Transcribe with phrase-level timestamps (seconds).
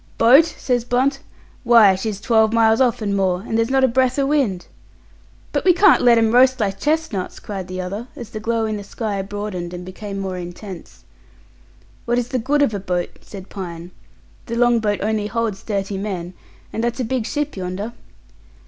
[0.17, 1.19] "Boat!" said Blunt,
[1.63, 4.65] "why, she's twelve miles off and more, and there's not a breath o' wind!"
[5.51, 8.77] "But we can't let 'em roast like chestnuts!" cried the other, as the glow in
[8.77, 11.03] the sky broadened and became more intense.
[12.05, 13.91] "What is the good of a boat?" said Pine.
[14.47, 16.33] "The long boat only holds thirty men,
[16.73, 17.93] and that's a big ship yonder."